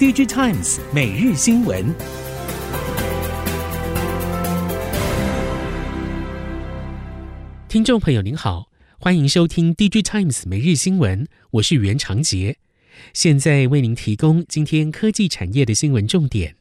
[0.00, 1.94] DigiTimes 每日新闻，
[7.68, 12.56] 听众朋友您好，欢迎收听 DigiTimes 每日新闻，我是袁长杰，
[13.12, 16.56] 现在为您提供今天科技产业的新闻重点。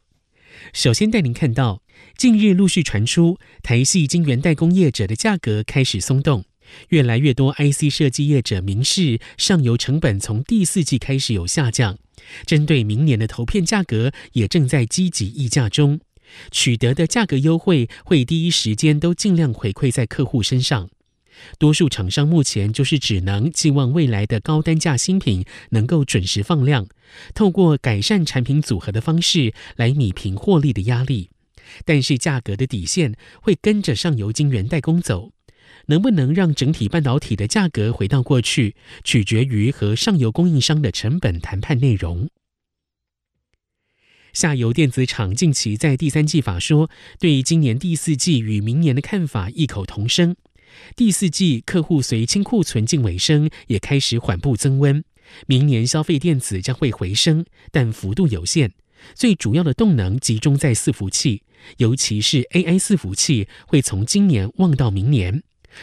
[0.74, 1.82] 首先带您看到，
[2.18, 6.44] 近日陆续传出台系晶圆代工业者的价格开始松动。
[6.90, 11.98] 越来越多 IC 设计业者明示，上游成本从第四季开始有下降，
[12.46, 16.00] 针对明年的投片价格也正在积极议价中，
[16.52, 20.90] 取得的价格优惠会第一时间都尽量回馈在客户身上。
[21.58, 26.88] 多数厂商目前就是只能寄望未来的高单价新品能够准时放量，
[27.34, 31.30] 透过改善产品组合的方式来弭平获利的压力，
[31.86, 35.32] 但是价格的底线会跟着上游晶圆代工走。
[35.90, 42.30] 能不能让整体半导体的价格回到过去，取决于和上游供应商的成本谈判内容。
[44.32, 50.36] 下游电子厂近期在第三季法说，对今年第四季与明年的看法异口同声。
[50.96, 55.04] 第四季客户随清库存近尾声，也开始缓步增温。
[55.48, 58.74] 明年消费电子将会回升，但幅度有限。
[59.16, 61.42] 最主要的动能集中在伺服器，
[61.78, 65.42] 尤其是 AI 伺服器，会从今年旺到明年。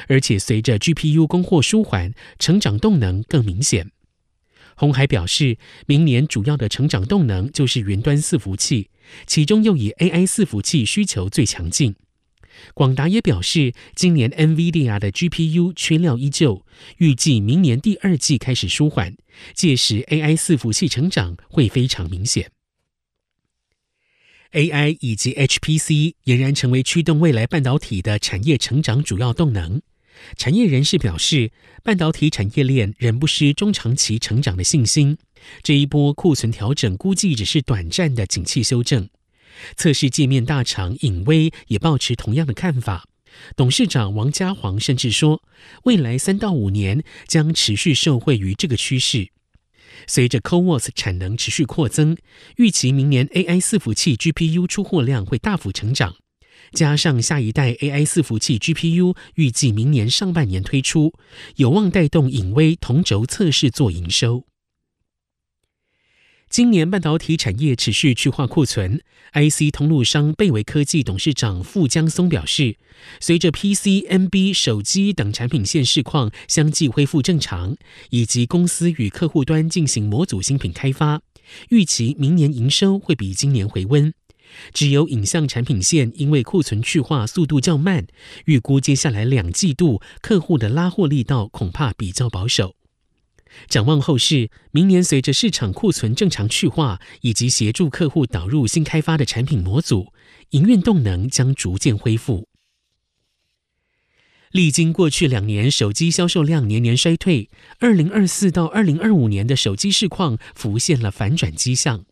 [0.09, 3.91] 而且随着 GPU 供货舒缓，成长动能更明显。
[4.75, 5.57] 鸿海表示，
[5.87, 8.91] 明年主要的成长动能就是云端伺服器，
[9.27, 11.95] 其中又以 AI 伺服器需求最强劲。
[12.75, 16.65] 广达也表示，今年 NVIDIA 的 GPU 缺料依旧，
[16.99, 19.15] 预计明年第二季开始舒缓，
[19.55, 22.51] 届时 AI 伺服器成长会非常明显。
[24.53, 29.83] AI 以及 HPC 俨然成为驱动未来半导体的产业成长主要动能。
[30.37, 31.51] 产业人士表示，
[31.83, 35.19] 半导体产业链仍不失中长期成长的信心。
[35.63, 39.09] 这一波库存调整估计只是短暂的景气修正。
[39.77, 43.07] 测试界面大厂影威也抱持同样的看法。
[43.55, 45.43] 董事长王家煌甚至说，
[45.85, 49.29] 未来三到五年将持续受惠于这个趋势。
[50.07, 52.17] 随着 CoWoS 产能持续扩增，
[52.57, 56.15] 预期明年 AI 伺服器 GPU 出货量会大幅成长，
[56.73, 61.13] 加上下一代 AI 伺服器 GPU 预计明年上半年推出，
[61.57, 64.45] 有望带动影威同轴测试做营收。
[66.49, 69.03] 今年半导体产业持续去化库存
[69.33, 72.77] ，IC 通路商贝维科技董事长傅江松表示，
[73.21, 77.77] 随着 PC、NB、手机等产品线市况相继恢复正常，
[78.11, 81.21] 以及公司与客户端进行模组新品开发，
[81.69, 84.15] 预期明年营收会比今年回温。
[84.73, 88.07] 只有影像产品线因为库存去化速度较慢，
[88.47, 92.77] 预估接下来两季度客户的拉货力道恐怕比较保守。
[93.69, 100.13] 展望后市，明年随着市场库存正常去化，以及协助客户导入新开发的产品模组，
[100.51, 102.49] 营运动能将逐渐恢复。
[104.53, 112.07] 历经过去两年手机销售量年年衰退，二零二四到二零二五年的手机市况浮现了反转迹象。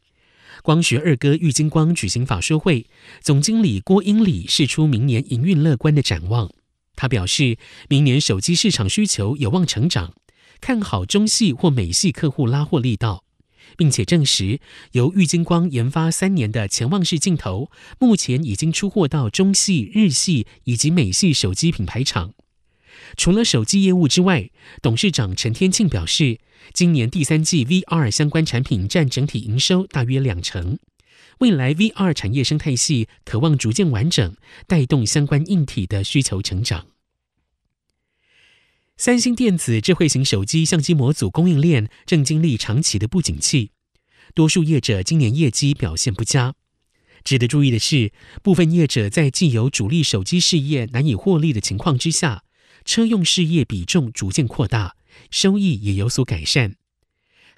[0.63, 2.87] 光学二哥玉晶光举行法说会，
[3.23, 6.51] 总经理郭英礼释出明年营运乐观的展望。
[6.97, 7.57] 他表示，
[7.89, 10.15] 明年手机市场需求有望成长。
[10.65, 13.23] 看好中系或美系客户拉货力道，
[13.77, 14.61] 并且证实
[14.93, 22.33] 由玉晶光研发三年的潜望式镜头，目前已经出货到中系、日系以及美系手机品牌厂。
[23.15, 24.49] 除了手机业务之外，
[24.81, 26.41] 董事长陈天庆表示，
[26.73, 30.79] 今年第三季 VR 相关产品占整体营收大约两成，
[31.41, 34.35] 未来 VR 产业生态系渴望逐渐完整，
[34.67, 36.87] 带动相关硬体的需求成长。
[38.97, 43.73] 三星电子智慧型手机相机模组供应链正经历长期的不景气，
[44.35, 46.55] 多数业者今年业绩表现不佳。
[47.25, 52.45] 值得注意的是，部分业者在既有主力手机事业难以获利的情况之下，
[52.85, 54.95] 车用事业比重逐渐扩大，
[55.29, 56.77] 收益也有所改善。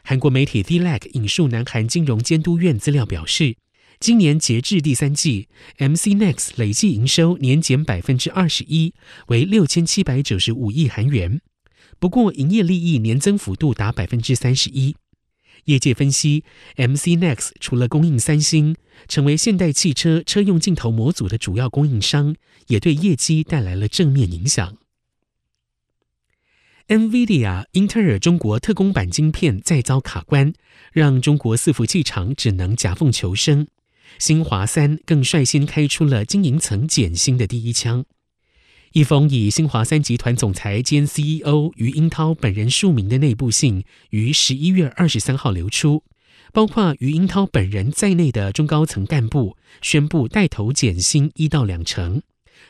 [0.02, 3.56] 韩国媒体 Delag 引述南韩金融监督院资料表示。
[3.98, 5.48] 今年截至第三季
[5.78, 8.94] ，MC Next 累计营收年减百分之二十一，
[9.28, 11.40] 为六千七百九十五亿韩元。
[11.98, 14.96] 不过，营业利益年增幅度达百分之三十一。
[15.64, 16.44] 业界分析
[16.76, 18.76] ，MC Next 除了供应三星，
[19.08, 24.76] 成为现代汽车车用镜头模组的主要供应商，也对业绩带来了正面影响。
[26.88, 30.52] NVIDIA 英特尔中国特供版晶片再遭卡关，
[30.92, 33.66] 让中国伺服器厂只能夹缝求生。
[34.18, 38.04] 新华三更率先开出了经营层减薪的第一枪。
[38.92, 46.02] 一封以新华三集团总裁兼 CEO 余英涛本人署名的内部信于十一月二十三号流出，
[46.52, 52.22] 包括余英涛本人在内的中高层干部宣布带头减薪一到两成，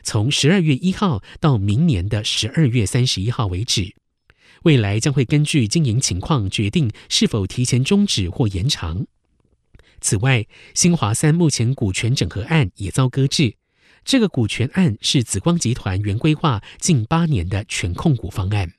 [0.03, 3.95] 从十二月一号到明年的十二月三十一号为止。
[4.63, 9.05] 未来将会根据经营情况决定是否提前终止或延长。
[9.99, 13.55] 此外，新华三目前股权整合案也遭搁置。
[14.05, 18.73] 这个股权案是紫光集团原规划近八年的全控股方案。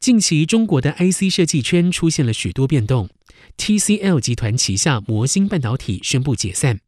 [0.00, 3.10] 近期，中国的 IC 设计圈出现了许多变动。
[3.56, 6.80] TCL 集团旗下摩芯半导体宣布解散，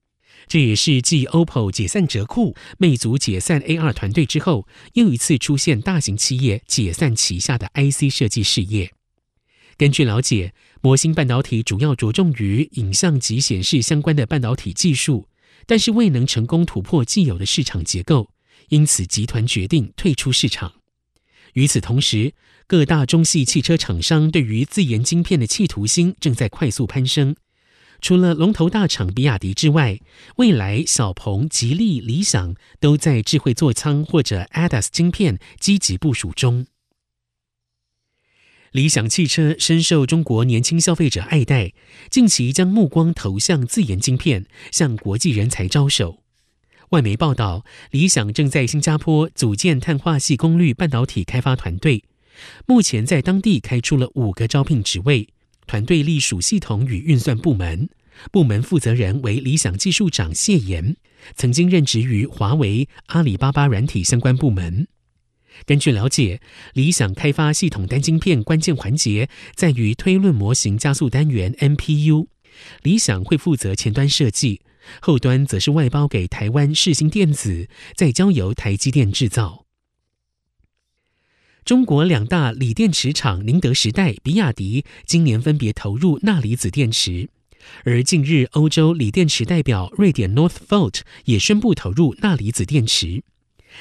[0.49, 8.93] 这也是继 OPPO 解散折库、魅族解散 AR 团队之后，又一次出现大型企业解散旗下的 IC 设计事业。
[9.77, 15.29] 根据了解，摩星半导体主要着重于影像及显示相关的半导体技术。
[15.65, 18.31] 但是未能成功突破既有的市场结构，
[18.71, 20.73] 因此集团决定退出市场。
[21.53, 22.35] 与此同时，
[22.67, 27.37] 各大中系汽车厂商对于自研晶片的企图心正在快速攀升。
[28.01, 30.01] 除了龙头大厂比亚迪之外，
[30.37, 36.67] 未来、小鹏、吉利、理想都在智慧座舱或者 ADAS 晶片积极部署中。
[38.73, 41.75] 理想汽车深受中国年轻消费者爱戴，
[42.09, 46.23] 近期将目光投向自研晶片，向国际人才招手。
[46.89, 52.05] 外媒报道，理想正在新加坡组建碳化矽功率半导体开发团队，
[52.65, 55.29] 目前在当地开出了五个招聘职位，
[55.67, 57.91] 团队隶属系统与运算部门，
[58.31, 60.97] 部门负责人为理想技术长谢岩，
[61.37, 64.89] 曾经任职于华为、阿里巴巴软体相关部门。
[65.64, 66.40] 根据了解，
[66.75, 72.26] 理想开发系统单晶片关键环节在于推论模型加速单元 NPU，
[72.82, 74.62] 理想会负责前端设计，
[75.00, 79.66] 后端则是外包给台湾世新电子，再交由台积电制造。
[81.64, 87.28] 中国两大锂电池厂宁德时代、比亚迪今年分别投入钠离子电池，
[87.84, 93.22] 而近日欧洲锂电池代表瑞典 Northvolt 也宣布投入钠离子电池。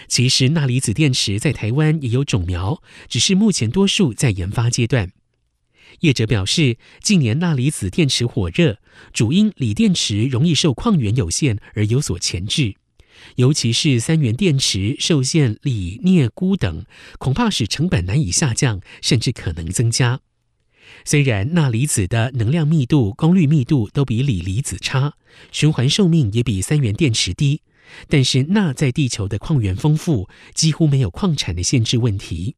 [0.07, 5.11] 其实，钠离子电池在台湾也有种苗，只是目前多数在研发阶段。
[5.99, 8.77] 业者表示，近年钠离子电池火热，
[9.13, 12.75] 主因锂电池容易受矿源有限而有所钳制，
[13.35, 16.85] 尤其是三元电池受限锂、镍、钴等，
[17.19, 20.21] 恐怕使成本难以下降，甚至可能增加。
[21.05, 25.15] 虽然钠离子的能量密度、功率密度都比锂离子差，
[25.51, 27.61] 循环寿命也比三元电池低。
[28.07, 32.55] 但是钠在地球的矿源丰富，几乎没有矿产的限制问题。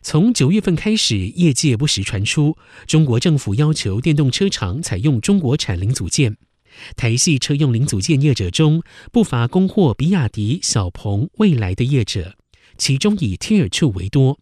[0.00, 6.36] 从九月份开始，业界不时传出中国政府要求电动车厂采用中国产零组件。
[6.96, 12.36] 台系车用零组件业者中，不乏供货比亚迪、小鹏、蔚来的业者，
[12.76, 14.38] 其中以 Tier Two 为多。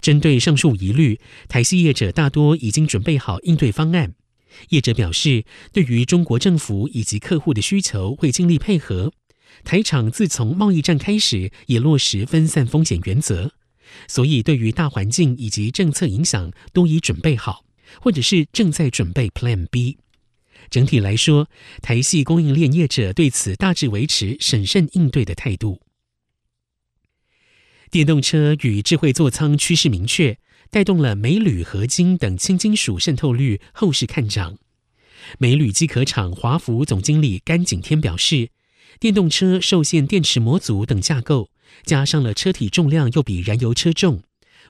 [0.00, 4.14] 针对上述疑虑，台系业者大多已经准备好应对方案。
[4.70, 9.12] 业者表示，对于中国政府以及客户的需求，会尽力配合。
[9.64, 13.52] 台厂自从贸易战开始，也落实分散风险原则，
[14.06, 17.64] 所以对于大环境以及政策影响，都已准备好，
[18.00, 19.98] 或者是正在准备 Plan B。
[20.70, 21.48] 整体来说，
[21.82, 25.80] 台系供应链业者对此大致维持审慎应对的态度。
[27.90, 30.38] 电动车与智慧座舱趋势明确。
[30.70, 34.56] 带动了镁铝合金等轻金属渗透率后市看涨。
[35.38, 38.50] 镁铝机壳厂华孚总经理甘景天表示，
[38.98, 41.50] 电动车受限电池模组等架构，
[41.84, 44.22] 加上了车体重量又比燃油车重，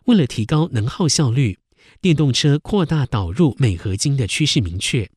[0.07, 1.59] 为了提高能耗效率，
[2.00, 5.11] 电动车扩大导入镁合金的趋势明确。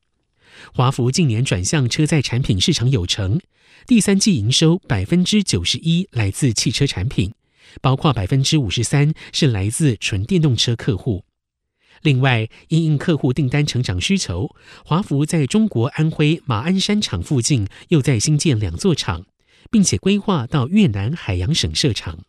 [0.72, 3.40] 华孚近年转向车载产品市场有成，
[3.86, 7.32] 第三季营收百分之九十一来自汽车产品。
[7.80, 11.24] 包括百分之五十三是来自纯电动车客户。
[12.02, 14.54] 另外，因应客户订单成长需求，
[14.84, 19.24] 华孚在中国安徽马鞍山厂附近又在新建两座厂，
[19.70, 22.20] 并且规划到越南海阳省设厂。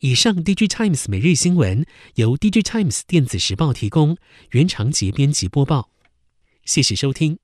[0.00, 1.84] 以上，DG Times 每日新闻
[2.14, 4.16] 由 DG Times 电子时报提供，
[4.52, 5.90] 原长节编辑播报。
[6.64, 7.40] 谢谢收听。